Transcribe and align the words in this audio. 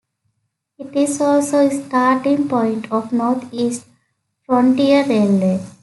It 0.79 0.95
is 0.95 1.21
also 1.21 1.69
starting 1.69 2.47
point 2.49 2.91
of 2.91 3.13
North 3.13 3.47
East 3.53 3.85
Frontier 4.47 5.05
Railway. 5.05 5.63